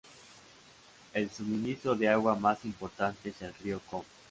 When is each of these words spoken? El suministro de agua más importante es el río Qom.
El 1.13 1.29
suministro 1.29 1.93
de 1.93 2.09
agua 2.09 2.35
más 2.35 2.65
importante 2.65 3.29
es 3.29 3.39
el 3.43 3.53
río 3.53 3.79
Qom. 3.81 4.01